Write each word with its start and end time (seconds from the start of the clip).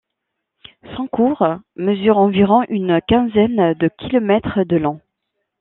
Son 0.95 1.05
cours 1.07 1.45
mesure 1.75 2.17
environ 2.17 2.63
une 2.69 3.01
quinzaine 3.07 3.75
de 3.75 3.87
kilomètres 3.87 4.63
de 4.63 4.77
long. 4.77 4.99